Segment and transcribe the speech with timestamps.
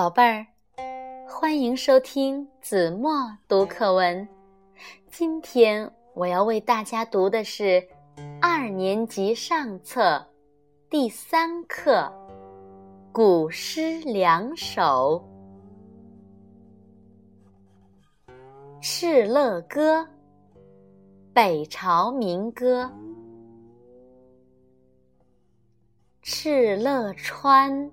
[0.00, 0.46] 宝贝儿，
[1.28, 3.12] 欢迎收听子墨
[3.46, 4.26] 读课文。
[5.10, 7.86] 今天我要为大家读的是
[8.40, 10.26] 二年级上册
[10.88, 12.10] 第三课
[13.12, 15.22] 《古诗两首》
[18.82, 20.00] 《敕勒歌》，
[21.34, 22.90] 北朝民歌。
[26.24, 27.92] 敕勒川。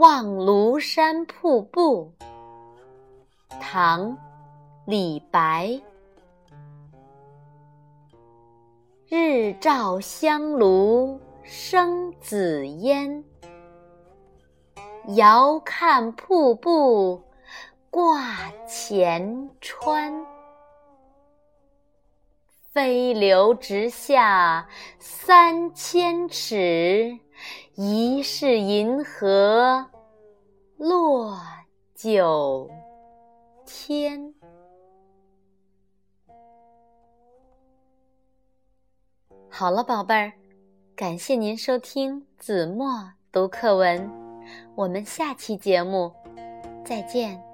[0.00, 2.10] 望庐山瀑布，
[3.60, 4.12] 唐·
[4.86, 5.78] 李白。
[9.06, 13.22] 日照香炉生紫烟，
[15.16, 17.22] 遥看瀑布
[17.90, 20.29] 挂前川。
[22.80, 24.66] 飞流直下
[24.98, 27.18] 三千尺，
[27.74, 29.86] 疑是银河。
[30.78, 31.38] 落
[31.94, 32.70] 九
[33.66, 34.32] 天。
[39.50, 40.32] 好了，宝贝儿，
[40.96, 44.10] 感谢您收听子墨读课文，
[44.74, 46.10] 我们下期节目
[46.82, 47.49] 再见。